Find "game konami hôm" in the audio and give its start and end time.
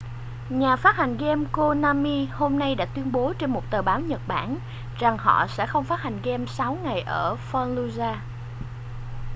1.17-2.59